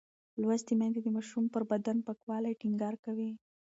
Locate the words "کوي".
3.05-3.31